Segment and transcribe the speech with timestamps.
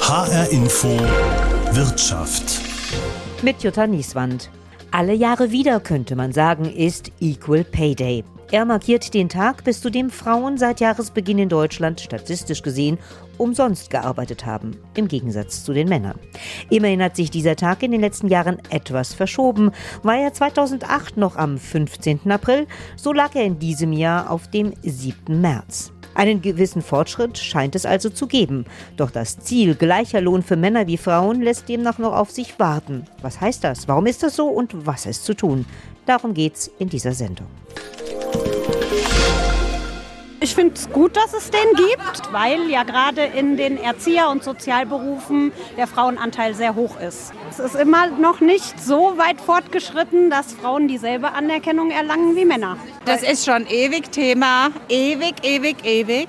[0.00, 0.88] HR Info
[1.70, 2.60] Wirtschaft.
[3.42, 4.50] Mit Jutta Nieswand.
[4.90, 8.24] Alle Jahre wieder, könnte man sagen, ist Equal Pay Day.
[8.50, 12.98] Er markiert den Tag, bis zu dem Frauen seit Jahresbeginn in Deutschland statistisch gesehen
[13.38, 16.18] umsonst gearbeitet haben, im Gegensatz zu den Männern.
[16.70, 19.72] Immerhin hat sich dieser Tag in den letzten Jahren etwas verschoben.
[20.02, 22.30] War er 2008 noch am 15.
[22.30, 25.40] April, so lag er in diesem Jahr auf dem 7.
[25.40, 25.91] März.
[26.14, 28.66] Einen gewissen Fortschritt scheint es also zu geben.
[28.96, 33.06] Doch das Ziel gleicher Lohn für Männer wie Frauen lässt demnach noch auf sich warten.
[33.20, 33.88] Was heißt das?
[33.88, 35.64] Warum ist das so und was ist zu tun?
[36.06, 37.46] Darum geht's in dieser Sendung.
[40.42, 44.42] Ich finde es gut, dass es den gibt, weil ja gerade in den Erzieher- und
[44.42, 47.32] Sozialberufen der Frauenanteil sehr hoch ist.
[47.48, 52.76] Es ist immer noch nicht so weit fortgeschritten, dass Frauen dieselbe Anerkennung erlangen wie Männer.
[53.04, 56.28] Das ist schon ewig Thema, ewig, ewig, ewig.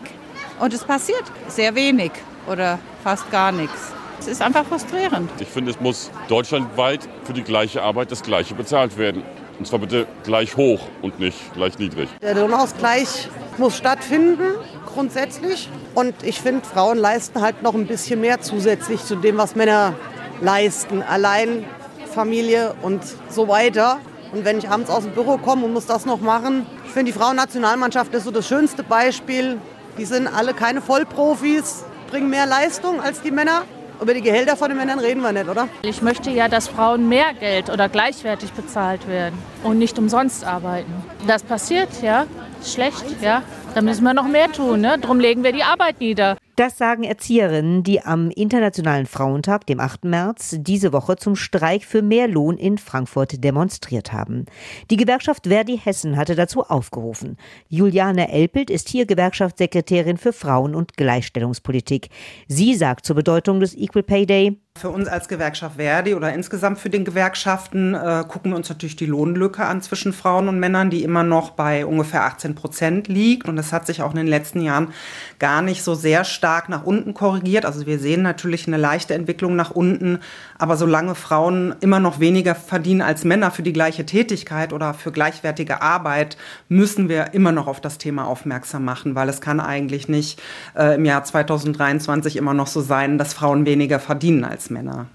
[0.59, 2.11] Und es passiert sehr wenig
[2.45, 3.94] oder fast gar nichts.
[4.20, 5.31] Es ist einfach frustrierend.
[5.39, 9.23] Ich finde, es muss deutschlandweit für die gleiche Arbeit das Gleiche bezahlt werden.
[9.58, 12.09] Und zwar bitte gleich hoch und nicht gleich niedrig.
[12.22, 14.56] Der Lohnausgleich muss stattfinden,
[14.94, 15.70] grundsätzlich.
[15.96, 19.94] Und ich finde, Frauen leisten halt noch ein bisschen mehr zusätzlich zu dem, was Männer
[20.42, 21.02] leisten.
[21.02, 21.66] Allein
[22.14, 24.00] Familie und so weiter.
[24.32, 27.12] Und wenn ich abends aus dem Büro komme und muss das noch machen, ich finde,
[27.12, 29.60] die Frauennationalmannschaft ist so das schönste Beispiel.
[29.98, 33.64] Die sind alle keine Vollprofis, bringen mehr Leistung als die Männer.
[34.02, 35.70] Über die Gehälter von den Männern reden wir nicht, oder?
[35.84, 40.92] Ich möchte ja, dass Frauen mehr Geld oder gleichwertig bezahlt werden und nicht umsonst arbeiten.
[41.28, 42.26] Das passiert, ja,
[42.66, 43.44] schlecht, ja.
[43.73, 44.97] Da müssen wir noch mehr tun, ne?
[45.00, 46.38] Drum legen wir die Arbeit nieder.
[46.56, 50.06] Das sagen Erzieherinnen, die am Internationalen Frauentag, dem 8.
[50.06, 54.45] März, diese Woche zum Streik für mehr Lohn in Frankfurt demonstriert haben.
[54.92, 57.38] Die Gewerkschaft Verdi Hessen hatte dazu aufgerufen.
[57.70, 62.10] Juliane Elpelt ist hier Gewerkschaftssekretärin für Frauen- und Gleichstellungspolitik.
[62.48, 66.80] Sie sagt zur Bedeutung des Equal Pay Day, für uns als Gewerkschaft Verdi oder insgesamt
[66.80, 70.89] für den Gewerkschaften äh, gucken wir uns natürlich die Lohnlücke an zwischen Frauen und Männern,
[70.89, 73.48] die immer noch bei ungefähr 18 Prozent liegt.
[73.48, 74.92] Und das hat sich auch in den letzten Jahren
[75.38, 77.65] gar nicht so sehr stark nach unten korrigiert.
[77.65, 80.20] Also wir sehen natürlich eine leichte Entwicklung nach unten.
[80.58, 85.11] Aber solange Frauen immer noch weniger verdienen als Männer für die gleiche Tätigkeit oder für
[85.11, 86.37] gleichwertige Arbeit,
[86.70, 90.42] müssen wir immer noch auf das Thema aufmerksam machen, weil es kann eigentlich nicht
[90.76, 95.08] äh, im Jahr 2023 immer noch so sein, dass Frauen weniger verdienen als Männer.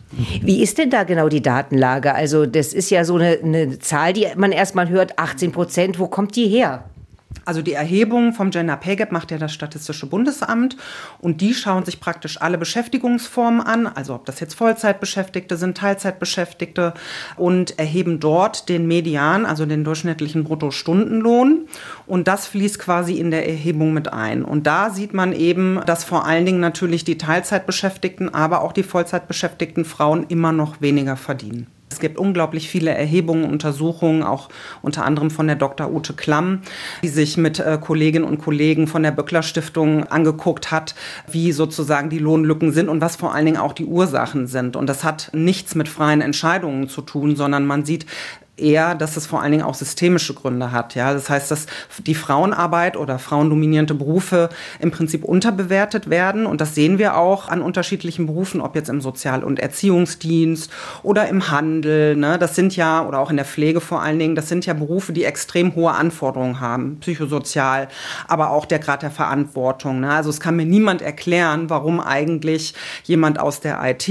[0.42, 2.14] Wie ist denn da genau die Datenlage?
[2.14, 5.98] Also das ist ja so eine, eine Zahl, die man erstmal hört, 18 Prozent.
[5.98, 6.84] Wo kommt die her?
[7.48, 10.76] Also die Erhebung vom Gender Pay Gap macht ja das Statistische Bundesamt
[11.18, 16.92] und die schauen sich praktisch alle Beschäftigungsformen an, also ob das jetzt Vollzeitbeschäftigte sind, Teilzeitbeschäftigte
[17.38, 21.68] und erheben dort den Median, also den durchschnittlichen Bruttostundenlohn
[22.06, 24.44] und das fließt quasi in der Erhebung mit ein.
[24.44, 28.82] Und da sieht man eben, dass vor allen Dingen natürlich die Teilzeitbeschäftigten, aber auch die
[28.82, 31.77] Vollzeitbeschäftigten Frauen immer noch weniger verdienen.
[31.90, 34.48] Es gibt unglaublich viele Erhebungen, Untersuchungen, auch
[34.82, 35.90] unter anderem von der Dr.
[35.90, 36.60] Ute Klamm,
[37.02, 40.94] die sich mit äh, Kolleginnen und Kollegen von der Böckler Stiftung angeguckt hat,
[41.30, 44.76] wie sozusagen die Lohnlücken sind und was vor allen Dingen auch die Ursachen sind.
[44.76, 48.06] Und das hat nichts mit freien Entscheidungen zu tun, sondern man sieht,
[48.60, 50.94] eher, dass es vor allen Dingen auch systemische Gründe hat.
[50.94, 51.66] Ja, das heißt, dass
[51.98, 54.48] die Frauenarbeit oder frauendominierte Berufe
[54.80, 59.00] im Prinzip unterbewertet werden und das sehen wir auch an unterschiedlichen Berufen, ob jetzt im
[59.00, 60.70] Sozial- und Erziehungsdienst
[61.02, 62.16] oder im Handel.
[62.16, 62.38] Ne?
[62.38, 64.34] Das sind ja oder auch in der Pflege vor allen Dingen.
[64.34, 67.88] Das sind ja Berufe, die extrem hohe Anforderungen haben, psychosozial,
[68.26, 70.00] aber auch der Grad der Verantwortung.
[70.00, 70.10] Ne?
[70.10, 72.74] Also es kann mir niemand erklären, warum eigentlich
[73.04, 74.10] jemand aus der IT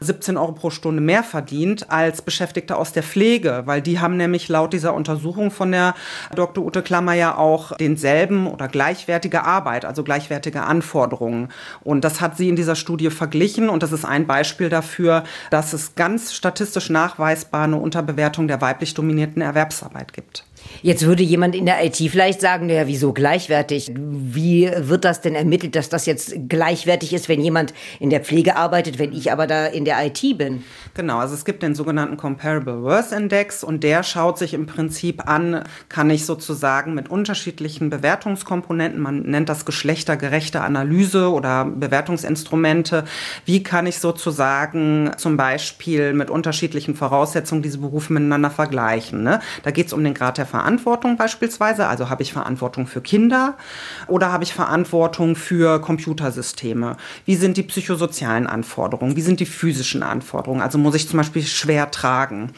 [0.00, 4.16] 17 Euro pro Stunde mehr verdient als Beschäftigter aus der Pflege, weil weil die haben
[4.16, 5.94] nämlich laut dieser Untersuchung von der
[6.34, 6.64] Dr.
[6.64, 11.50] Ute Klammer ja auch denselben oder gleichwertige Arbeit, also gleichwertige Anforderungen.
[11.84, 15.74] Und das hat sie in dieser Studie verglichen und das ist ein Beispiel dafür, dass
[15.74, 20.46] es ganz statistisch nachweisbar eine Unterbewertung der weiblich dominierten Erwerbsarbeit gibt.
[20.82, 23.92] Jetzt würde jemand in der IT vielleicht sagen, ja, wieso gleichwertig?
[23.96, 28.56] Wie wird das denn ermittelt, dass das jetzt gleichwertig ist, wenn jemand in der Pflege
[28.56, 30.64] arbeitet, wenn ich aber da in der IT bin?
[30.94, 35.28] Genau, also es gibt den sogenannten Comparable Worth Index und der schaut sich im Prinzip
[35.28, 43.04] an, kann ich sozusagen mit unterschiedlichen Bewertungskomponenten, man nennt das geschlechtergerechte Analyse oder Bewertungsinstrumente,
[43.44, 49.22] wie kann ich sozusagen zum Beispiel mit unterschiedlichen Voraussetzungen diese Berufe miteinander vergleichen.
[49.22, 49.40] Ne?
[49.62, 51.86] Da geht es um den Grad der Verantwortung beispielsweise?
[51.86, 53.58] Also habe ich Verantwortung für Kinder
[54.06, 56.96] oder habe ich Verantwortung für Computersysteme?
[57.26, 59.16] Wie sind die psychosozialen Anforderungen?
[59.16, 60.62] Wie sind die physischen Anforderungen?
[60.62, 62.52] Also muss ich zum Beispiel schwer tragen?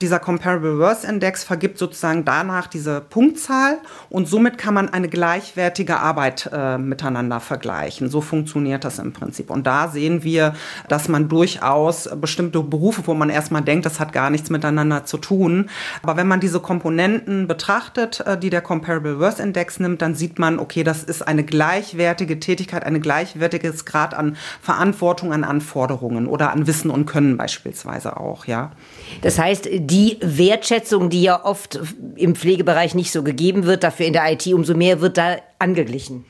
[0.00, 3.78] Dieser Comparable Worth Index vergibt sozusagen danach diese Punktzahl
[4.10, 8.08] und somit kann man eine gleichwertige Arbeit äh, miteinander vergleichen.
[8.08, 9.50] So funktioniert das im Prinzip.
[9.50, 10.54] Und da sehen wir,
[10.88, 15.18] dass man durchaus bestimmte Berufe, wo man erstmal denkt, das hat gar nichts miteinander zu
[15.18, 15.68] tun.
[16.02, 20.38] Aber wenn man diese Komponenten betrachtet, äh, die der Comparable Worth Index nimmt, dann sieht
[20.38, 26.52] man, okay, das ist eine gleichwertige Tätigkeit, ein gleichwertiges Grad an Verantwortung, an Anforderungen oder
[26.52, 28.70] an Wissen und Können beispielsweise auch, ja.
[29.22, 31.78] Das heißt, die Wertschätzung, die ja oft
[32.16, 36.24] im Pflegebereich nicht so gegeben wird, dafür in der IT umso mehr wird da angeglichen.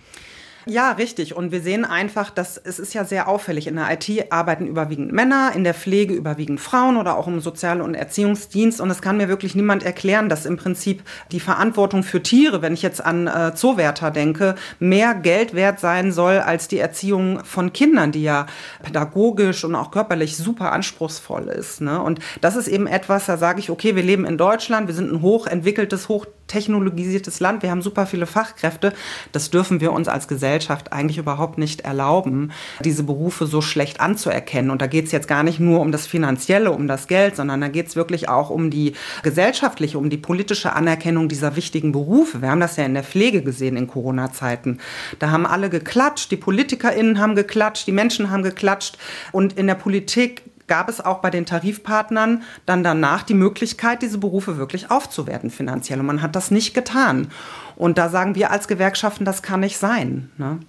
[0.70, 1.35] Ja, richtig.
[1.35, 3.67] Und wir sehen einfach, dass es ist ja sehr auffällig.
[3.67, 7.81] In der IT arbeiten überwiegend Männer, in der Pflege überwiegend Frauen oder auch im Sozial-
[7.81, 8.79] und Erziehungsdienst.
[8.79, 12.75] Und es kann mir wirklich niemand erklären, dass im Prinzip die Verantwortung für Tiere, wenn
[12.75, 17.73] ich jetzt an äh, Zoowärter denke, mehr Geld wert sein soll als die Erziehung von
[17.73, 18.44] Kindern, die ja
[18.82, 21.81] pädagogisch und auch körperlich super anspruchsvoll ist.
[21.81, 22.03] Ne?
[22.03, 25.11] Und das ist eben etwas, da sage ich, okay, wir leben in Deutschland, wir sind
[25.11, 26.11] ein hochentwickeltes,
[26.48, 28.92] hochtechnologisiertes Land, wir haben super viele Fachkräfte.
[29.32, 32.52] Das dürfen wir uns als Gesellschaft Gesellschaft eigentlich überhaupt nicht erlauben,
[32.84, 34.70] diese Berufe so schlecht anzuerkennen.
[34.70, 37.60] Und da geht es jetzt gar nicht nur um das Finanzielle, um das Geld, sondern
[37.60, 42.40] da geht es wirklich auch um die gesellschaftliche, um die politische Anerkennung dieser wichtigen Berufe.
[42.40, 44.78] Wir haben das ja in der Pflege gesehen in Corona-Zeiten.
[45.18, 48.96] Da haben alle geklatscht, die PolitikerInnen haben geklatscht, die Menschen haben geklatscht.
[49.32, 54.19] Und in der Politik gab es auch bei den Tarifpartnern dann danach die Möglichkeit, diese
[54.19, 56.00] Berufe wirklich aufzuwerten finanziell.
[56.00, 57.29] Und man hat das nicht getan.
[57.76, 60.31] Und da sagen wir als Gewerkschaften, das kann nicht sein.
[60.37, 60.61] Ne?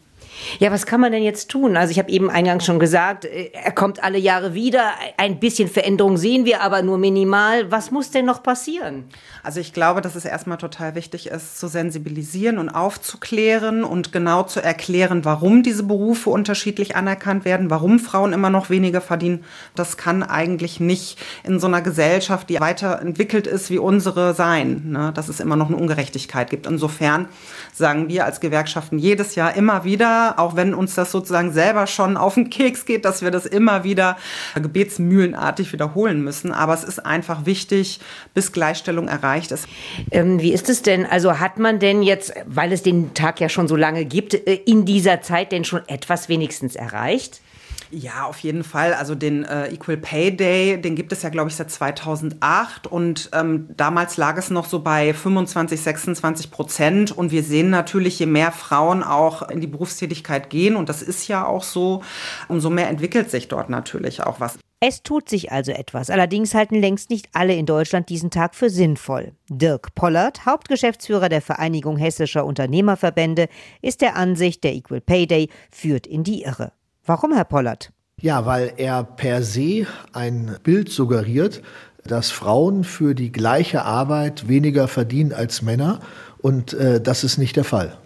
[0.60, 1.78] Ja, was kann man denn jetzt tun?
[1.78, 4.94] Also ich habe eben eingangs schon gesagt, äh, er kommt alle Jahre wieder.
[5.18, 7.72] Ein bisschen Veränderung sehen wir, aber nur minimal.
[7.72, 9.06] Was muss denn noch passieren?
[9.42, 14.44] Also ich glaube, dass es erstmal total wichtig ist, zu sensibilisieren und aufzuklären und genau
[14.44, 19.44] zu erklären, warum diese Berufe unterschiedlich anerkannt werden, warum Frauen immer noch weniger verdienen.
[19.76, 25.12] Das kann eigentlich nicht in so einer Gesellschaft, die weiterentwickelt ist wie unsere, sein, ne?
[25.14, 26.68] dass es immer noch eine Ungerechtigkeit gibt.
[26.68, 27.28] Insofern
[27.74, 32.18] sagen wir als Gewerkschaften jedes Jahr immer wieder, auch wenn uns das sozusagen selber schon
[32.18, 34.18] auf den Keks geht, dass wir das immer wieder
[34.56, 36.52] gebetsmühlenartig wiederholen müssen.
[36.52, 38.02] Aber es ist einfach wichtig,
[38.34, 39.68] bis Gleichstellung erreicht ist.
[40.12, 41.06] Ähm, wie ist es denn?
[41.06, 44.56] Also hat man denn jetzt, weil es den Tag ja schon so lange gibt, äh,
[44.66, 47.42] in dieser Zeit denn schon etwas wenigstens erreicht?
[47.92, 48.94] Ja, auf jeden Fall.
[48.94, 53.30] Also den äh, Equal Pay Day, den gibt es ja, glaube ich, seit 2008 und
[53.34, 58.28] ähm, damals lag es noch so bei 25, 26 Prozent und wir sehen natürlich, je
[58.28, 62.04] mehr Frauen auch in die Berufstätigkeit gehen und das ist ja auch so,
[62.48, 64.60] umso mehr entwickelt sich dort natürlich auch was.
[64.82, 66.10] Es tut sich also etwas.
[66.10, 69.34] Allerdings halten längst nicht alle in Deutschland diesen Tag für sinnvoll.
[69.50, 73.50] Dirk Pollert, Hauptgeschäftsführer der Vereinigung Hessischer Unternehmerverbände,
[73.82, 76.72] ist der Ansicht, der Equal Pay Day führt in die Irre.
[77.10, 77.92] Warum, Herr Pollert?
[78.22, 81.64] Ja, weil er per se ein Bild suggeriert,
[82.06, 86.02] dass Frauen für die gleiche Arbeit weniger verdienen als Männer.
[86.38, 87.98] Und äh, das ist nicht der Fall.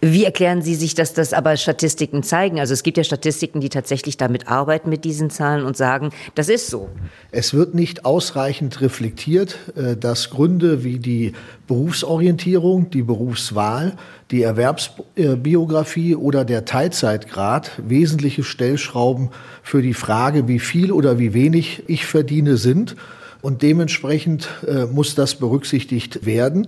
[0.00, 2.60] Wie erklären Sie sich, dass das aber Statistiken zeigen?
[2.60, 6.48] Also es gibt ja Statistiken, die tatsächlich damit arbeiten mit diesen Zahlen und sagen, das
[6.48, 6.88] ist so.
[7.30, 11.32] Es wird nicht ausreichend reflektiert, äh, dass Gründe wie die
[11.66, 13.96] Berufsorientierung, die Berufswahl,
[14.30, 19.30] die Erwerbsbiografie oder der Teilzeitgrad wesentliche Stellschrauben
[19.62, 22.96] für die Frage, wie viel oder wie wenig ich verdiene, sind.
[23.40, 26.66] Und dementsprechend äh, muss das berücksichtigt werden.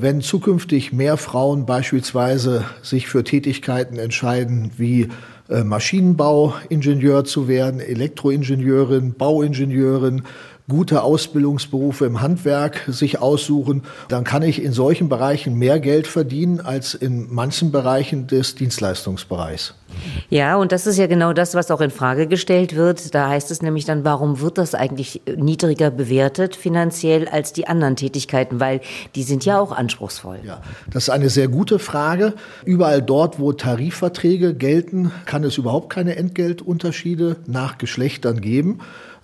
[0.00, 5.08] Wenn zukünftig mehr Frauen beispielsweise sich für Tätigkeiten entscheiden wie
[5.48, 10.22] äh, Maschinenbauingenieur zu werden, Elektroingenieurin, Bauingenieurin,
[10.68, 16.60] gute Ausbildungsberufe im Handwerk sich aussuchen, dann kann ich in solchen Bereichen mehr Geld verdienen
[16.60, 19.74] als in manchen Bereichen des Dienstleistungsbereichs.
[20.30, 23.14] Ja, und das ist ja genau das, was auch in Frage gestellt wird.
[23.14, 27.96] Da heißt es nämlich dann, warum wird das eigentlich niedriger bewertet finanziell als die anderen
[27.96, 28.60] Tätigkeiten?
[28.60, 28.80] Weil
[29.14, 30.40] die sind ja auch anspruchsvoll.
[30.44, 32.34] Ja, das ist eine sehr gute Frage.
[32.64, 38.80] Überall dort, wo Tarifverträge gelten, kann es überhaupt keine Entgeltunterschiede nach Geschlechtern geben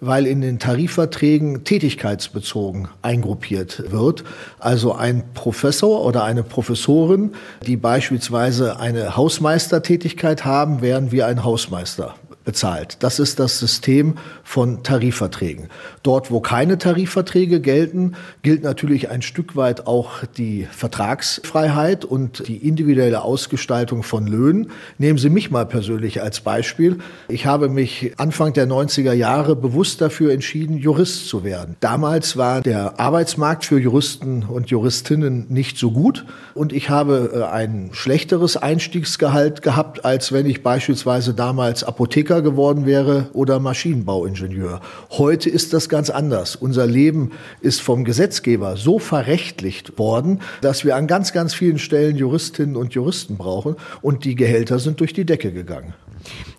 [0.06, 4.24] weil in den Tarifverträgen tätigkeitsbezogen eingruppiert wird.
[4.58, 7.32] Also ein Professor oder eine Professorin,
[7.66, 12.98] die beispielsweise eine Hausmeistertätigkeit haben, wären wie ein Hausmeister bezahlt.
[13.00, 15.68] Das ist das System von Tarifverträgen.
[16.02, 22.58] Dort, wo keine Tarifverträge gelten, gilt natürlich ein Stück weit auch die Vertragsfreiheit und die
[22.58, 24.70] individuelle Ausgestaltung von Löhnen.
[24.98, 26.98] Nehmen Sie mich mal persönlich als Beispiel.
[27.28, 31.76] Ich habe mich Anfang der 90er Jahre bewusst dafür entschieden, Jurist zu werden.
[31.80, 37.42] Damals war der Arbeitsmarkt für Juristen und Juristinnen nicht so gut und ich habe äh,
[37.44, 44.80] ein schlechteres Einstiegsgehalt gehabt, als wenn ich beispielsweise damals Apotheker Chemiker geworden wäre oder Maschinenbauingenieur.
[45.10, 46.56] Heute ist das ganz anders.
[46.56, 52.16] Unser Leben ist vom Gesetzgeber so verrechtlicht worden, dass wir an ganz, ganz vielen Stellen
[52.16, 55.94] Juristinnen und Juristen brauchen und die Gehälter sind durch die Decke gegangen.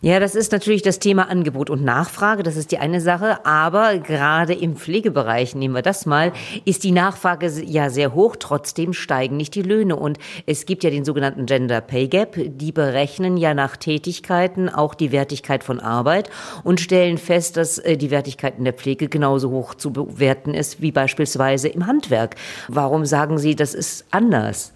[0.01, 2.43] Ja, das ist natürlich das Thema Angebot und Nachfrage.
[2.43, 3.45] Das ist die eine Sache.
[3.45, 6.31] Aber gerade im Pflegebereich, nehmen wir das mal,
[6.65, 8.36] ist die Nachfrage ja sehr hoch.
[8.38, 9.95] Trotzdem steigen nicht die Löhne.
[9.95, 12.36] Und es gibt ja den sogenannten Gender Pay Gap.
[12.38, 16.29] Die berechnen ja nach Tätigkeiten auch die Wertigkeit von Arbeit
[16.63, 20.81] und stellen fest, dass äh, die Wertigkeit in der Pflege genauso hoch zu bewerten ist
[20.81, 22.36] wie beispielsweise im Handwerk.
[22.67, 24.72] Warum sagen Sie, das ist anders?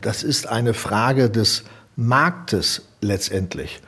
[0.00, 1.64] Das ist eine Frage des
[1.96, 3.80] Marktes letztendlich.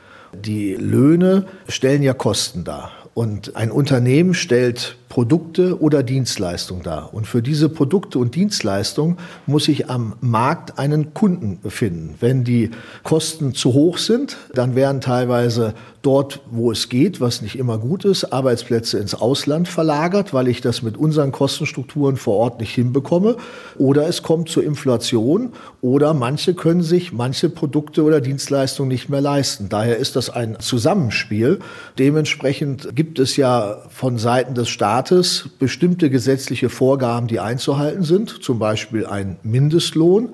[0.43, 2.91] Die Löhne stellen ja Kosten dar.
[3.15, 7.13] Und ein Unternehmen stellt Produkte oder Dienstleistungen dar.
[7.13, 12.15] Und für diese Produkte und Dienstleistungen muss ich am Markt einen Kunden finden.
[12.19, 12.71] Wenn die
[13.03, 15.73] Kosten zu hoch sind, dann werden teilweise
[16.05, 20.61] dort, wo es geht, was nicht immer gut ist, Arbeitsplätze ins Ausland verlagert, weil ich
[20.61, 23.37] das mit unseren Kostenstrukturen vor Ort nicht hinbekomme.
[23.77, 29.21] Oder es kommt zur Inflation oder manche können sich manche Produkte oder Dienstleistungen nicht mehr
[29.21, 29.67] leisten.
[29.69, 31.59] Daher ist das ein Zusammenspiel.
[31.97, 38.59] Dementsprechend gibt es ja von Seiten des Staates bestimmte gesetzliche Vorgaben, die einzuhalten sind, zum
[38.59, 40.29] Beispiel ein Mindestlohn.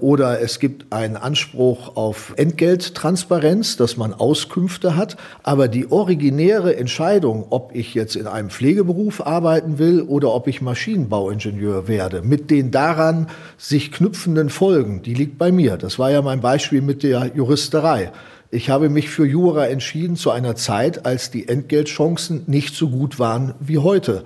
[0.00, 5.16] Oder es gibt einen Anspruch auf Entgelttransparenz, dass man Auskünfte hat.
[5.44, 10.60] Aber die originäre Entscheidung, ob ich jetzt in einem Pflegeberuf arbeiten will oder ob ich
[10.60, 15.76] Maschinenbauingenieur werde, mit den daran sich knüpfenden Folgen, die liegt bei mir.
[15.76, 18.10] Das war ja mein Beispiel mit der Juristerei.
[18.50, 23.20] Ich habe mich für Jura entschieden zu einer Zeit, als die Entgeltchancen nicht so gut
[23.20, 24.24] waren wie heute.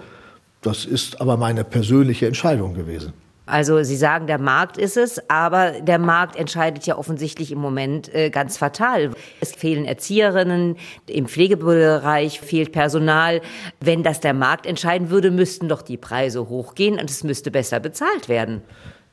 [0.62, 3.12] Das ist aber meine persönliche Entscheidung gewesen.
[3.49, 8.14] Also Sie sagen, der Markt ist es, aber der Markt entscheidet ja offensichtlich im Moment
[8.14, 9.12] äh, ganz fatal.
[9.40, 10.76] Es fehlen Erzieherinnen,
[11.07, 13.40] im Pflegebereich fehlt Personal.
[13.81, 17.81] Wenn das der Markt entscheiden würde, müssten doch die Preise hochgehen und es müsste besser
[17.81, 18.61] bezahlt werden.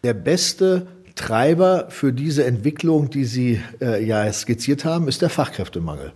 [0.03, 6.11] Der beste Treiber für diese Entwicklung, die Sie äh, ja skizziert haben, ist der Fachkräftemangel.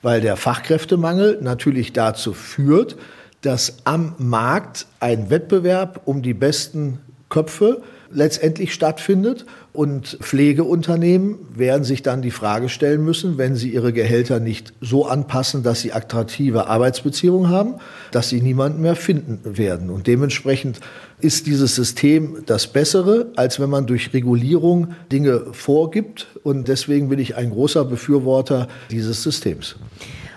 [0.00, 2.96] Weil der Fachkräftemangel natürlich dazu führt,
[3.40, 7.00] dass am Markt ein Wettbewerb um die besten
[7.34, 9.44] Köpfe letztendlich stattfindet.
[9.72, 15.06] Und Pflegeunternehmen werden sich dann die Frage stellen müssen, wenn sie ihre Gehälter nicht so
[15.06, 17.74] anpassen, dass sie attraktive Arbeitsbeziehungen haben,
[18.12, 19.90] dass sie niemanden mehr finden werden.
[19.90, 20.78] Und dementsprechend
[21.18, 26.28] ist dieses System das Bessere, als wenn man durch Regulierung Dinge vorgibt.
[26.44, 29.74] Und deswegen bin ich ein großer Befürworter dieses Systems.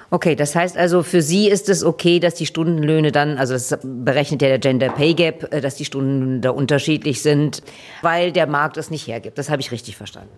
[0.10, 3.78] Okay, das heißt also, für Sie ist es okay, dass die Stundenlöhne dann, also das
[3.84, 7.62] berechnet ja der Gender Pay Gap, äh, dass die Stunden da unterschiedlich sind,
[8.02, 9.38] weil der Markt es nicht hergibt.
[9.38, 10.30] Das habe ich richtig verstanden.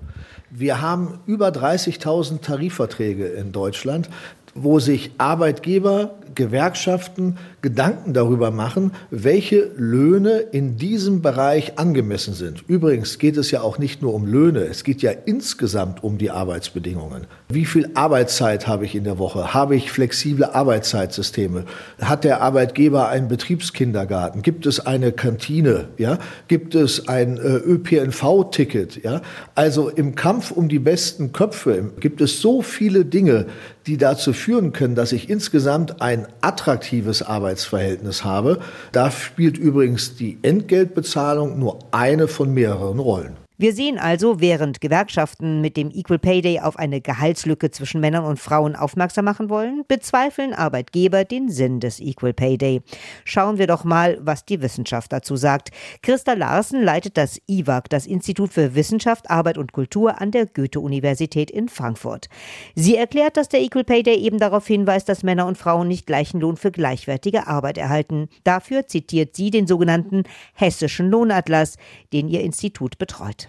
[0.50, 4.10] Wir haben über 30.000 Tarifverträge in Deutschland,
[4.56, 12.64] wo sich Arbeitgeber, Gewerkschaften Gedanken darüber machen, welche Löhne in diesem Bereich angemessen sind.
[12.68, 16.32] Übrigens geht es ja auch nicht nur um Löhne, es geht ja insgesamt um die
[16.32, 17.28] Arbeitsbedingungen.
[17.50, 19.54] Wie viel Arbeitszeit habe ich in der Woche?
[19.54, 21.66] Habe ich flexible Arbeitszeitsysteme?
[22.00, 24.42] Hat der Arbeitgeber einen Betriebskindergarten?
[24.42, 25.90] Gibt es eine Kantine?
[25.98, 26.20] Ja?
[26.48, 29.04] Gibt es ein äh, ÖPNV-Ticket?
[29.04, 29.22] Ja?
[29.56, 33.48] Also im Kampf um die besten Köpfe gibt es so viele Dinge,
[33.88, 38.60] die dazu führen können, dass ich insgesamt ein attraktives Arbeitsverhältnis habe.
[38.92, 43.38] Da spielt übrigens die Entgeltbezahlung nur eine von mehreren Rollen.
[43.62, 48.24] Wir sehen also, während Gewerkschaften mit dem Equal Pay Day auf eine Gehaltslücke zwischen Männern
[48.24, 52.82] und Frauen aufmerksam machen wollen, bezweifeln Arbeitgeber den Sinn des Equal Pay Day.
[53.26, 55.72] Schauen wir doch mal, was die Wissenschaft dazu sagt.
[56.02, 61.52] Christa Larsen leitet das IWAG, das Institut für Wissenschaft, Arbeit und Kultur an der Goethe-Universität
[61.52, 62.30] in Frankfurt.
[62.76, 66.08] Sie erklärt, dass der Equal Pay Day eben darauf hinweist, dass Männer und Frauen nicht
[66.08, 68.30] gleichen Lohn für gleichwertige Arbeit erhalten.
[68.46, 70.24] Dafür zitiert sie den sogenannten
[70.54, 71.76] Hessischen Lohnatlas,
[72.14, 73.49] den ihr Institut betreut.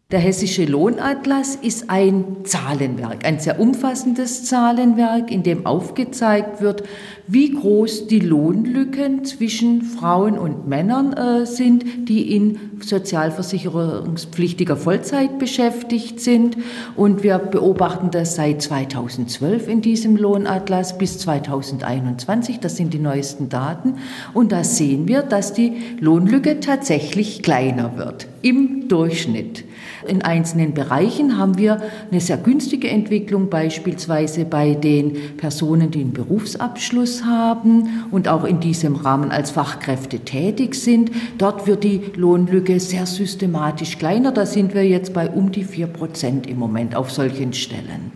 [0.11, 6.83] Der hessische Lohnatlas ist ein Zahlenwerk, ein sehr umfassendes Zahlenwerk, in dem aufgezeigt wird,
[7.27, 16.19] wie groß die Lohnlücken zwischen Frauen und Männern äh, sind, die in sozialversicherungspflichtiger Vollzeit beschäftigt
[16.19, 16.57] sind.
[16.97, 22.59] Und wir beobachten das seit 2012 in diesem Lohnatlas bis 2021.
[22.59, 23.93] Das sind die neuesten Daten.
[24.33, 29.63] Und da sehen wir, dass die Lohnlücke tatsächlich kleiner wird im Durchschnitt.
[30.07, 31.81] In einzelnen Bereichen haben wir
[32.11, 38.59] eine sehr günstige Entwicklung, beispielsweise bei den Personen, die einen Berufsabschluss haben und auch in
[38.59, 41.11] diesem Rahmen als Fachkräfte tätig sind.
[41.37, 44.31] Dort wird die Lohnlücke sehr systematisch kleiner.
[44.31, 48.11] Da sind wir jetzt bei um die vier Prozent im Moment auf solchen Stellen.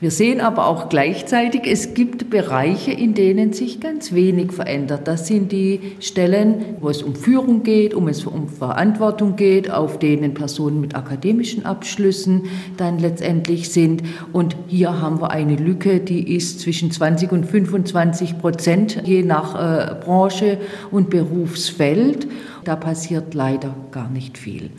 [0.00, 5.08] Wir sehen aber auch gleichzeitig, es gibt Bereiche, in denen sich ganz wenig verändert.
[5.08, 9.98] Das sind die Stellen, wo es um Führung geht, um es um Verantwortung geht, auf
[9.98, 12.44] denen Personen mit akademischen Abschlüssen
[12.76, 14.04] dann letztendlich sind.
[14.32, 19.56] Und hier haben wir eine Lücke, die ist zwischen 20 und 25 Prozent, je nach
[19.56, 20.58] äh, Branche
[20.92, 22.28] und Berufsfeld.
[22.62, 24.70] Da passiert leider gar nicht viel.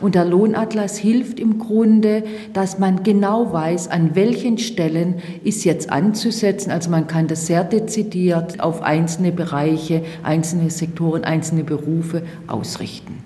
[0.00, 5.90] Und der Lohnatlas hilft im Grunde, dass man genau weiß, an welchen Stellen ist jetzt
[5.90, 6.70] anzusetzen.
[6.70, 13.24] Also man kann das sehr dezidiert auf einzelne Bereiche, einzelne Sektoren, einzelne Berufe ausrichten.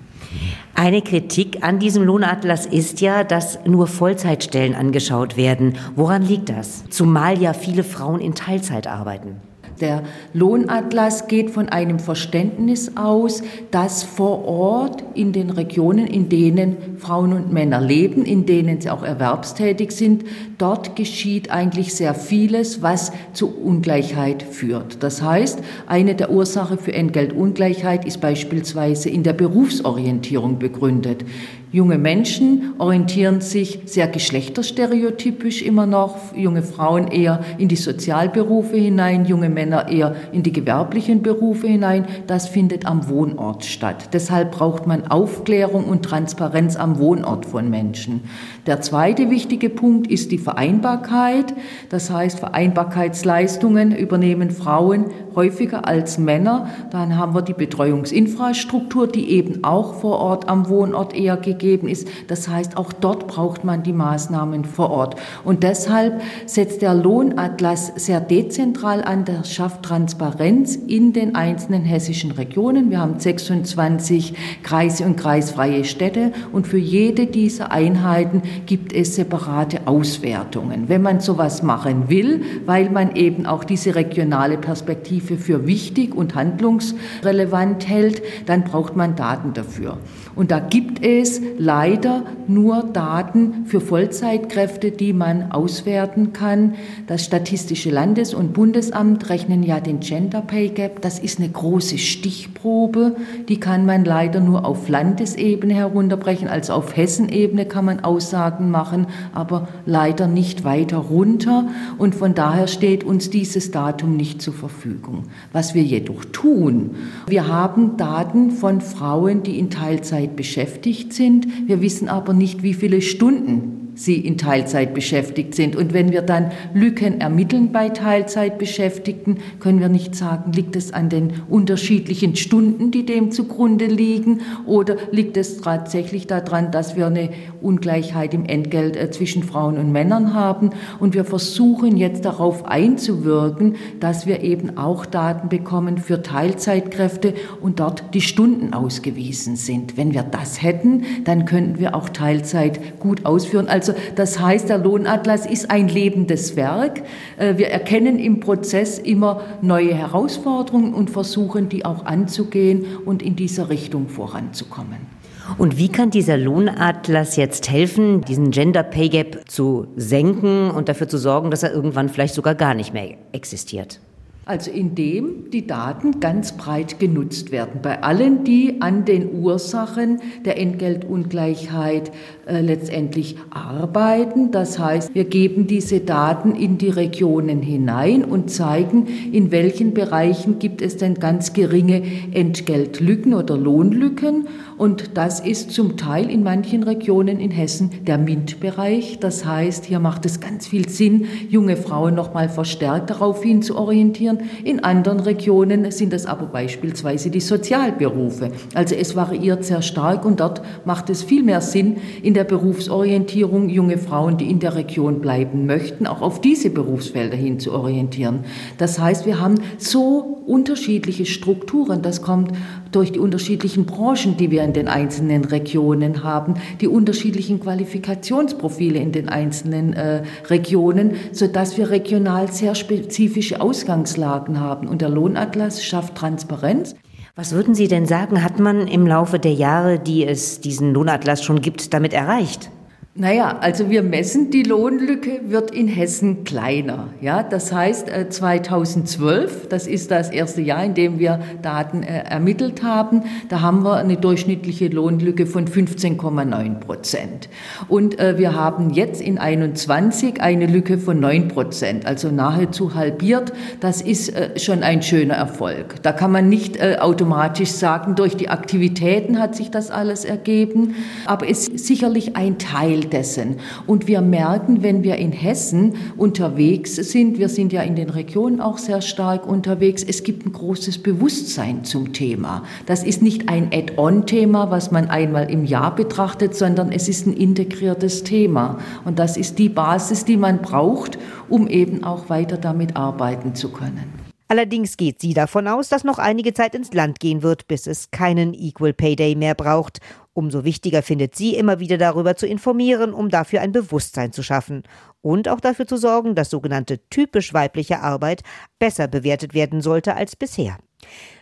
[0.74, 5.76] Eine Kritik an diesem Lohnatlas ist ja, dass nur Vollzeitstellen angeschaut werden.
[5.94, 6.88] Woran liegt das?
[6.88, 9.36] Zumal ja viele Frauen in Teilzeit arbeiten.
[9.80, 10.02] Der
[10.32, 17.32] Lohnatlas geht von einem Verständnis aus, dass vor Ort in den Regionen, in denen Frauen
[17.32, 20.24] und Männer leben, in denen sie auch erwerbstätig sind,
[20.58, 25.02] dort geschieht eigentlich sehr vieles, was zu Ungleichheit führt.
[25.02, 31.24] Das heißt, eine der Ursachen für Entgeltungleichheit ist beispielsweise in der Berufsorientierung begründet.
[31.72, 39.24] Junge Menschen orientieren sich sehr geschlechterstereotypisch immer noch, junge Frauen eher in die Sozialberufe hinein,
[39.24, 42.04] junge Männer eher in die gewerblichen Berufe hinein.
[42.26, 44.10] Das findet am Wohnort statt.
[44.12, 48.20] Deshalb braucht man Aufklärung und Transparenz am Wohnort von Menschen.
[48.66, 51.54] Der zweite wichtige Punkt ist die Vereinbarkeit.
[51.88, 56.68] Das heißt, Vereinbarkeitsleistungen übernehmen Frauen häufiger als Männer.
[56.90, 62.08] Dann haben wir die Betreuungsinfrastruktur, die eben auch vor Ort am Wohnort eher gegeben ist.
[62.28, 65.16] Das heißt, auch dort braucht man die Maßnahmen vor Ort.
[65.44, 72.32] Und deshalb setzt der Lohnatlas sehr dezentral an, der schafft Transparenz in den einzelnen hessischen
[72.32, 72.90] Regionen.
[72.90, 79.86] Wir haben 26 Kreise und kreisfreie Städte und für jede dieser Einheiten gibt es separate
[79.86, 80.88] Auswertungen.
[80.88, 86.34] Wenn man sowas machen will, weil man eben auch diese regionale Perspektive für wichtig und
[86.34, 89.98] handlungsrelevant hält, dann braucht man Daten dafür.
[90.34, 96.74] Und da gibt es leider nur Daten für Vollzeitkräfte, die man auswerten kann.
[97.06, 101.02] Das Statistische Landes- und Bundesamt rechnen ja den Gender Pay Gap.
[101.02, 103.16] Das ist eine große Stichprobe.
[103.48, 106.48] Die kann man leider nur auf Landesebene herunterbrechen.
[106.48, 111.66] Also auf Hessenebene kann man Aussagen machen, aber leider nicht weiter runter.
[111.98, 115.11] Und von daher steht uns dieses Datum nicht zur Verfügung.
[115.52, 116.90] Was wir jedoch tun,
[117.28, 121.46] wir haben Daten von Frauen, die in Teilzeit Teilzeit beschäftigt sind.
[121.66, 125.76] Wir wissen aber nicht, wie viele Stunden sie in Teilzeit beschäftigt sind.
[125.76, 131.08] Und wenn wir dann Lücken ermitteln bei Teilzeitbeschäftigten, können wir nicht sagen, liegt es an
[131.08, 137.30] den unterschiedlichen Stunden, die dem zugrunde liegen, oder liegt es tatsächlich daran, dass wir eine
[137.60, 140.70] Ungleichheit im Entgelt äh, zwischen Frauen und Männern haben.
[140.98, 147.80] Und wir versuchen jetzt darauf einzuwirken, dass wir eben auch Daten bekommen für Teilzeitkräfte und
[147.80, 149.96] dort die Stunden ausgewiesen sind.
[149.96, 153.68] Wenn wir das hätten, dann könnten wir auch Teilzeit gut ausführen.
[153.68, 157.02] Also also das heißt, der Lohnatlas ist ein lebendes Werk.
[157.36, 163.36] Äh, wir erkennen im Prozess immer neue Herausforderungen und versuchen, die auch anzugehen und in
[163.36, 165.12] dieser Richtung voranzukommen.
[165.58, 171.08] Und wie kann dieser Lohnatlas jetzt helfen, diesen Gender Pay Gap zu senken und dafür
[171.08, 174.00] zu sorgen, dass er irgendwann vielleicht sogar gar nicht mehr existiert?
[174.44, 177.80] Also indem die Daten ganz breit genutzt werden.
[177.80, 182.10] Bei allen, die an den Ursachen der Entgeltungleichheit
[182.44, 184.50] äh, letztendlich arbeiten.
[184.50, 190.58] Das heißt, wir geben diese Daten in die Regionen hinein und zeigen, in welchen Bereichen
[190.58, 192.02] gibt es denn ganz geringe
[192.32, 194.48] Entgeltlücken oder Lohnlücken.
[194.76, 199.20] Und das ist zum Teil in manchen Regionen in Hessen der MINT-Bereich.
[199.20, 203.62] Das heißt, hier macht es ganz viel Sinn, junge Frauen noch mal verstärkt darauf hin
[203.62, 204.38] zu orientieren.
[204.64, 208.50] In anderen Regionen sind es aber beispielsweise die Sozialberufe.
[208.74, 213.68] Also es variiert sehr stark und dort macht es viel mehr Sinn, in der Berufsorientierung
[213.68, 218.40] junge Frauen, die in der Region bleiben möchten, auch auf diese Berufsfelder hin zu orientieren.
[218.78, 222.02] Das heißt, wir haben so unterschiedliche Strukturen.
[222.02, 222.52] Das kommt
[222.92, 229.12] durch die unterschiedlichen Branchen, die wir in den einzelnen Regionen haben, die unterschiedlichen Qualifikationsprofile in
[229.12, 234.86] den einzelnen äh, Regionen, sodass wir regional sehr spezifische Ausgangslagen haben.
[234.88, 236.94] Und der Lohnatlas schafft Transparenz.
[237.34, 241.42] Was würden Sie denn sagen, hat man im Laufe der Jahre, die es diesen Lohnatlas
[241.42, 242.70] schon gibt, damit erreicht?
[243.14, 247.08] Naja, also wir messen, die Lohnlücke wird in Hessen kleiner.
[247.20, 252.20] Ja, das heißt, 2012, äh, das ist das erste Jahr, in dem wir Daten äh,
[252.24, 257.50] ermittelt haben, da haben wir eine durchschnittliche Lohnlücke von 15,9 Prozent.
[257.86, 263.52] Und äh, wir haben jetzt in 21 eine Lücke von 9 Prozent, also nahezu halbiert.
[263.80, 265.96] Das ist schon ein schöner Erfolg.
[266.02, 270.94] Da kann man nicht automatisch sagen, durch die Aktivitäten hat sich das alles ergeben,
[271.26, 273.56] aber es ist sicherlich ein Teil dessen.
[273.86, 278.60] Und wir merken, wenn wir in Hessen unterwegs sind, wir sind ja in den Regionen
[278.60, 282.64] auch sehr stark unterwegs, es gibt ein großes Bewusstsein zum Thema.
[282.86, 287.34] Das ist nicht ein Add-on-Thema, was man einmal im Jahr betrachtet, sondern es ist ein
[287.34, 288.78] integriertes Thema.
[289.04, 293.70] Und das ist die Basis, die man braucht, um eben auch weiter damit arbeiten zu
[293.70, 294.22] können.
[294.52, 298.10] Allerdings geht sie davon aus, dass noch einige Zeit ins Land gehen wird, bis es
[298.10, 300.00] keinen Equal Pay Day mehr braucht.
[300.34, 304.82] Umso wichtiger findet sie, immer wieder darüber zu informieren, um dafür ein Bewusstsein zu schaffen
[305.20, 308.42] und auch dafür zu sorgen, dass sogenannte typisch weibliche Arbeit
[308.78, 310.78] besser bewertet werden sollte als bisher.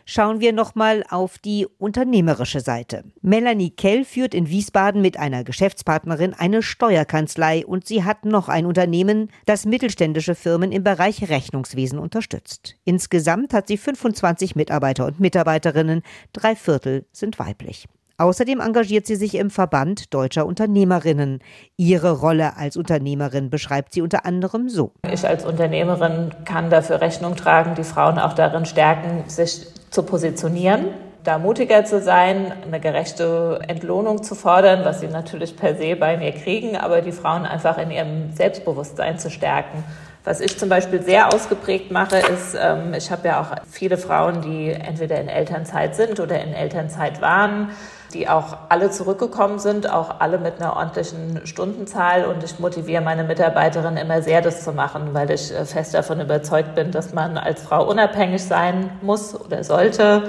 [0.07, 3.05] Schauen wir nochmal auf die unternehmerische Seite.
[3.21, 8.67] Melanie Kell führt in Wiesbaden mit einer Geschäftspartnerin eine Steuerkanzlei und sie hat noch ein
[8.67, 12.77] Unternehmen, das mittelständische Firmen im Bereich Rechnungswesen unterstützt.
[12.85, 17.87] Insgesamt hat sie 25 Mitarbeiter und Mitarbeiterinnen, drei Viertel sind weiblich.
[18.21, 21.39] Außerdem engagiert sie sich im Verband deutscher Unternehmerinnen.
[21.79, 24.93] Ihre Rolle als Unternehmerin beschreibt sie unter anderem so.
[25.11, 30.89] Ich als Unternehmerin kann dafür Rechnung tragen, die Frauen auch darin stärken, sich zu positionieren,
[31.25, 36.19] da mutiger zu sein, eine gerechte Entlohnung zu fordern, was sie natürlich per se bei
[36.19, 39.83] mir kriegen, aber die Frauen einfach in ihrem Selbstbewusstsein zu stärken.
[40.25, 44.43] Was ich zum Beispiel sehr ausgeprägt mache, ist, ähm, ich habe ja auch viele Frauen,
[44.43, 47.71] die entweder in Elternzeit sind oder in Elternzeit waren
[48.13, 52.25] die auch alle zurückgekommen sind, auch alle mit einer ordentlichen Stundenzahl.
[52.25, 56.21] Und ich motiviere meine Mitarbeiterinnen immer sehr, das zu machen, weil ich äh, fest davon
[56.21, 60.25] überzeugt bin, dass man als Frau unabhängig sein muss oder sollte.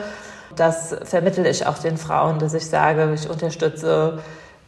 [0.56, 4.20] Das vermittle ich auch den Frauen, dass ich sage, ich unterstütze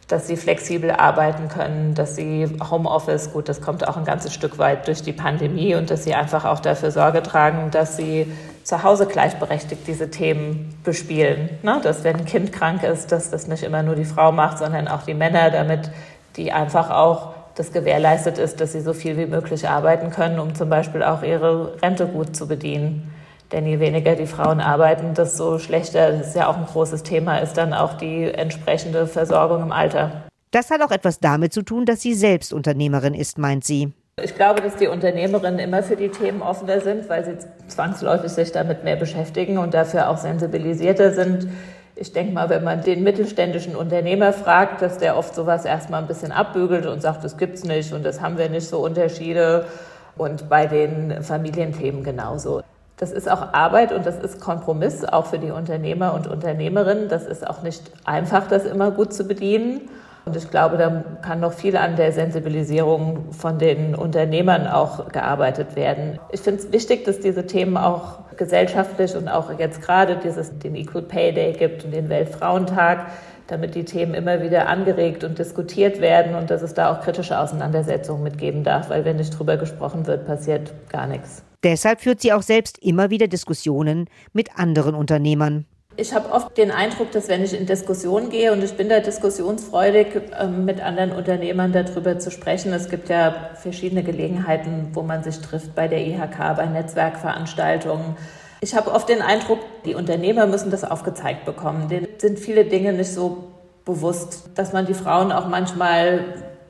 [0.08, 4.58] dass sie flexibel arbeiten können, dass sie Homeoffice, gut, das kommt auch ein ganzes Stück
[4.58, 8.32] weit durch die Pandemie und dass sie einfach auch dafür Sorge tragen, dass sie
[8.64, 11.50] zu Hause gleichberechtigt diese Themen bespielen.
[11.64, 11.80] Ne?
[11.84, 14.88] Dass wenn ein Kind krank ist, dass das nicht immer nur die Frau macht, sondern
[14.88, 15.92] auch die Männer, damit
[16.38, 20.56] die einfach auch das gewährleistet ist, dass sie so viel wie möglich arbeiten können, um
[20.56, 23.13] zum Beispiel auch ihre Rente gut zu bedienen.
[23.54, 27.38] Denn je weniger die Frauen arbeiten, desto schlechter, das ist ja auch ein großes Thema,
[27.38, 30.24] ist dann auch die entsprechende Versorgung im Alter.
[30.50, 33.94] Das hat auch etwas damit zu tun, dass sie selbst Unternehmerin ist, meint sie.
[34.22, 37.38] Ich glaube, dass die Unternehmerinnen immer für die Themen offener sind, weil sie
[37.68, 41.48] zwangsläufig sich damit mehr beschäftigen und dafür auch sensibilisierter sind.
[41.96, 46.08] Ich denke mal, wenn man den mittelständischen Unternehmer fragt, dass der oft sowas erstmal ein
[46.08, 49.68] bisschen abbügelt und sagt, das gibt's nicht und das haben wir nicht so Unterschiede.
[50.16, 52.62] Und bei den Familienthemen genauso.
[53.04, 57.10] Das ist auch Arbeit und das ist Kompromiss, auch für die Unternehmer und Unternehmerinnen.
[57.10, 59.90] Das ist auch nicht einfach, das immer gut zu bedienen.
[60.24, 65.76] Und ich glaube, da kann noch viel an der Sensibilisierung von den Unternehmern auch gearbeitet
[65.76, 66.18] werden.
[66.32, 70.74] Ich finde es wichtig, dass diese Themen auch gesellschaftlich und auch jetzt gerade dieses, den
[70.74, 73.08] Equal Pay Day gibt und den Weltfrauentag,
[73.48, 77.38] damit die Themen immer wieder angeregt und diskutiert werden und dass es da auch kritische
[77.38, 81.44] Auseinandersetzungen mitgeben darf, weil wenn nicht drüber gesprochen wird, passiert gar nichts.
[81.64, 85.66] Deshalb führt sie auch selbst immer wieder Diskussionen mit anderen Unternehmern.
[85.96, 89.00] Ich habe oft den Eindruck, dass wenn ich in Diskussionen gehe und ich bin da
[89.00, 90.08] diskussionsfreudig,
[90.40, 92.74] ähm, mit anderen Unternehmern darüber zu sprechen.
[92.74, 98.16] Es gibt ja verschiedene Gelegenheiten, wo man sich trifft bei der IHK, bei Netzwerkveranstaltungen.
[98.60, 101.90] Ich habe oft den Eindruck, die Unternehmer müssen das aufgezeigt bekommen.
[101.90, 103.44] Denen sind viele Dinge nicht so
[103.86, 106.24] bewusst, dass man die Frauen auch manchmal,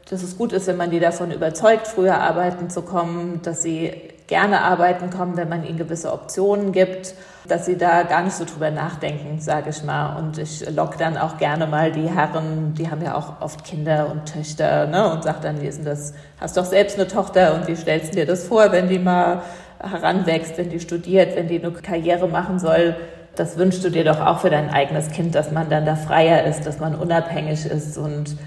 [0.09, 4.12] dass es gut ist, wenn man die davon überzeugt, früher arbeiten zu kommen, dass sie
[4.27, 7.15] gerne arbeiten kommen, wenn man ihnen gewisse Optionen gibt,
[7.47, 10.17] dass sie da gar nicht so drüber nachdenken, sage ich mal.
[10.17, 14.09] Und ich lock dann auch gerne mal die Herren, die haben ja auch oft Kinder
[14.09, 17.55] und Töchter, ne, und sag dann, wie ist denn das, hast doch selbst eine Tochter
[17.55, 19.41] und wie stellst du dir das vor, wenn die mal
[19.79, 22.95] heranwächst, wenn die studiert, wenn die eine Karriere machen soll,
[23.35, 26.43] das wünschst du dir doch auch für dein eigenes Kind, dass man dann da freier
[26.45, 28.37] ist, dass man unabhängig ist und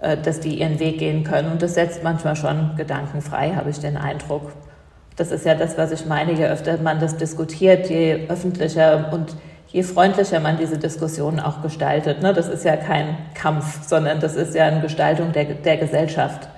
[0.00, 1.52] äh, dass die ihren Weg gehen können.
[1.52, 4.52] Und das setzt manchmal schon Gedanken frei, habe ich den Eindruck.
[5.20, 6.32] Das ist ja das, was ich meine.
[6.32, 12.22] Je öfter man das diskutiert, je öffentlicher und je freundlicher man diese Diskussion auch gestaltet.
[12.22, 12.32] Ne?
[12.32, 16.48] Das ist ja kein Kampf, sondern das ist ja eine Gestaltung der, der Gesellschaft.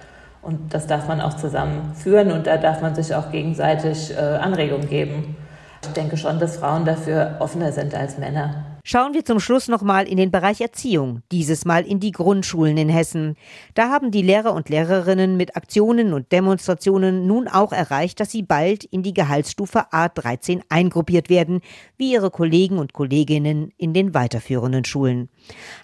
[0.43, 4.21] Und das darf man auch zusammen führen und da darf man sich auch gegenseitig äh,
[4.21, 5.37] Anregungen geben.
[5.83, 8.65] Ich denke schon, dass Frauen dafür offener sind als Männer.
[8.85, 12.89] Schauen wir zum Schluss nochmal in den Bereich Erziehung, dieses Mal in die Grundschulen in
[12.89, 13.37] Hessen.
[13.75, 18.43] Da haben die Lehrer und Lehrerinnen mit Aktionen und Demonstrationen nun auch erreicht, dass sie
[18.43, 21.61] bald in die Gehaltsstufe A13 eingruppiert werden,
[21.97, 25.29] wie ihre Kollegen und Kolleginnen in den weiterführenden Schulen.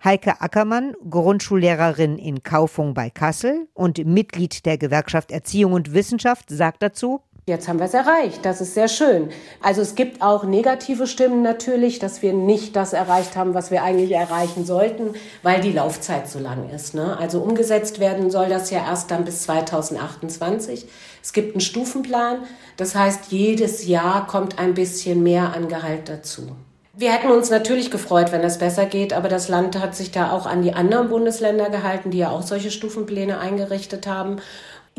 [0.02, 6.82] Heike Ackermann, Grundschullehrerin in Kaufung bei Kassel und Mitglied der Gewerkschaft Erziehung und Wissenschaft, sagt
[6.82, 8.44] dazu, Jetzt haben wir es erreicht.
[8.44, 9.30] Das ist sehr schön.
[9.62, 13.82] Also es gibt auch negative Stimmen natürlich, dass wir nicht das erreicht haben, was wir
[13.82, 16.94] eigentlich erreichen sollten, weil die Laufzeit so lang ist.
[16.94, 17.16] Ne?
[17.18, 20.86] Also umgesetzt werden soll das ja erst dann bis 2028.
[21.22, 22.40] Es gibt einen Stufenplan.
[22.76, 26.52] Das heißt, jedes Jahr kommt ein bisschen mehr an Gehalt dazu.
[26.94, 30.32] Wir hätten uns natürlich gefreut, wenn das besser geht, aber das Land hat sich da
[30.32, 34.38] auch an die anderen Bundesländer gehalten, die ja auch solche Stufenpläne eingerichtet haben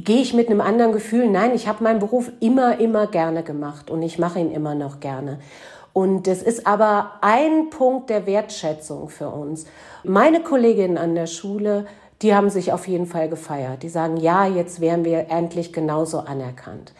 [0.03, 1.29] gehe ich mit einem anderen Gefühl.
[1.29, 4.99] Nein, ich habe meinen Beruf immer, immer gerne gemacht und ich mache ihn immer noch
[4.99, 5.39] gerne.
[5.93, 9.65] Und es ist aber ein Punkt der Wertschätzung für uns.
[10.03, 11.85] Meine Kolleginnen an der Schule,
[12.21, 13.83] die haben sich auf jeden Fall gefeiert.
[13.83, 16.93] Die sagen, ja, jetzt wären wir endlich genauso anerkannt.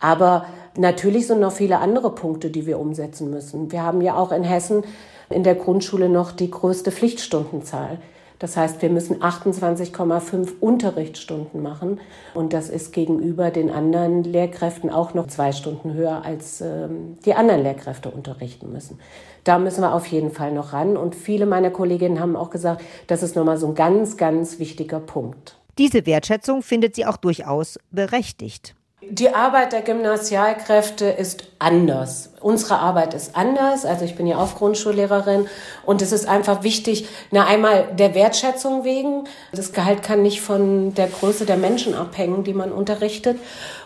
[0.00, 3.72] Aber natürlich sind noch viele andere Punkte, die wir umsetzen müssen.
[3.72, 4.84] Wir haben ja auch in Hessen
[5.30, 7.98] in der Grundschule noch die größte Pflichtstundenzahl.
[8.38, 12.00] Das heißt, wir müssen 28,5 Unterrichtsstunden machen
[12.34, 17.34] und das ist gegenüber den anderen Lehrkräften auch noch zwei Stunden höher, als ähm, die
[17.34, 18.98] anderen Lehrkräfte unterrichten müssen.
[19.44, 22.82] Da müssen wir auf jeden Fall noch ran und viele meiner Kolleginnen haben auch gesagt,
[23.06, 25.56] das ist nochmal so ein ganz, ganz wichtiger Punkt.
[25.78, 28.74] Diese Wertschätzung findet sie auch durchaus berechtigt.
[29.08, 32.30] Die Arbeit der Gymnasialkräfte ist anders.
[32.40, 33.84] Unsere Arbeit ist anders.
[33.84, 35.46] Also ich bin ja auch Grundschullehrerin
[35.84, 39.24] und es ist einfach wichtig, na einmal der Wertschätzung wegen.
[39.52, 43.38] Das Gehalt kann nicht von der Größe der Menschen abhängen, die man unterrichtet.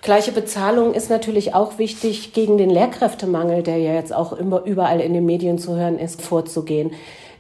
[0.03, 5.01] Gleiche Bezahlung ist natürlich auch wichtig, gegen den Lehrkräftemangel, der ja jetzt auch immer überall
[5.01, 6.93] in den Medien zu hören ist, vorzugehen.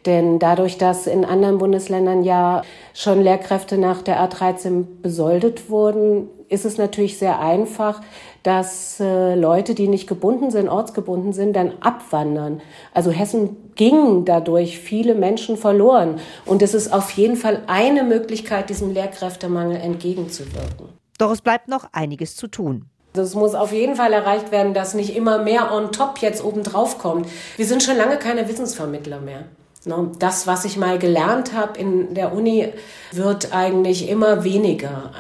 [0.06, 2.62] Denn dadurch, dass in anderen Bundesländern ja
[2.94, 8.02] schon Lehrkräfte nach der A13 besoldet wurden, ist es natürlich sehr einfach,
[8.42, 12.60] dass äh, Leute, die nicht gebunden sind, ortsgebunden sind, dann abwandern.
[12.92, 16.20] Also Hessen ging dadurch viele Menschen verloren.
[16.44, 20.88] Und es ist auf jeden Fall eine Möglichkeit, diesem Lehrkräftemangel entgegenzuwirken.
[21.18, 22.86] Doch es bleibt noch einiges zu tun.
[23.14, 26.44] Also es muss auf jeden Fall erreicht werden, dass nicht immer mehr on top jetzt
[26.44, 27.28] obendrauf kommt.
[27.56, 29.44] Wir sind schon lange keine Wissensvermittler mehr.
[29.84, 30.10] Ne?
[30.18, 32.68] Das, was ich mal gelernt habe in der Uni,
[33.12, 35.12] wird eigentlich immer weniger.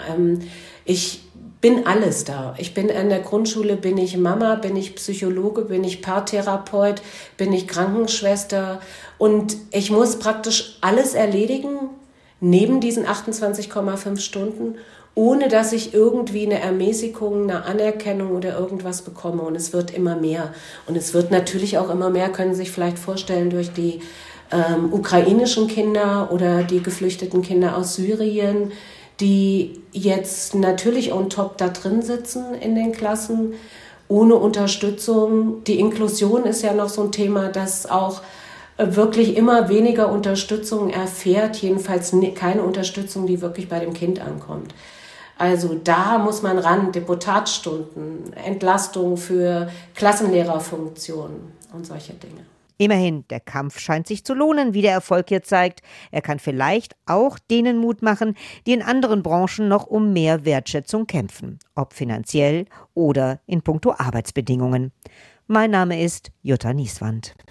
[0.90, 1.20] Ich
[1.60, 2.56] bin alles da.
[2.58, 7.00] Ich bin an der Grundschule, bin ich Mama, bin ich Psychologe, bin ich Paartherapeut,
[7.36, 8.80] bin ich Krankenschwester
[9.16, 11.90] und ich muss praktisch alles erledigen
[12.40, 14.78] neben diesen 28,5 Stunden,
[15.14, 19.42] ohne dass ich irgendwie eine Ermäßigung, eine Anerkennung oder irgendwas bekomme.
[19.42, 20.52] Und es wird immer mehr.
[20.88, 24.00] Und es wird natürlich auch immer mehr, können Sie sich vielleicht vorstellen, durch die
[24.50, 28.72] ähm, ukrainischen Kinder oder die geflüchteten Kinder aus Syrien,
[29.20, 33.54] die jetzt natürlich on top da drin sitzen in den Klassen,
[34.08, 35.62] ohne Unterstützung.
[35.64, 38.22] Die Inklusion ist ja noch so ein Thema, das auch
[38.76, 44.74] äh, wirklich immer weniger Unterstützung erfährt, jedenfalls keine Unterstützung, die wirklich bei dem Kind ankommt.
[45.38, 52.49] Also da muss man ran, Deputatstunden, Entlastung für Klassenlehrerfunktionen und solche Dinge.
[52.80, 55.82] Immerhin, der Kampf scheint sich zu lohnen, wie der Erfolg hier zeigt.
[56.10, 61.06] Er kann vielleicht auch denen Mut machen, die in anderen Branchen noch um mehr Wertschätzung
[61.06, 62.64] kämpfen, ob finanziell
[62.94, 64.92] oder in puncto Arbeitsbedingungen.
[65.46, 67.34] Mein Name ist Jutta Nieswand.